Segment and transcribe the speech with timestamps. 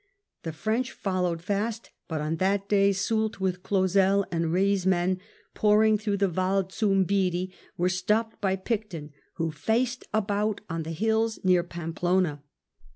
[0.41, 5.19] The French followed fast, but on that day Soult, with Clausel and Reille's men,
[5.53, 11.37] pouring through the Val Zubiri, were stopped by Picton who faced about on the hills
[11.43, 12.41] near Pampelima.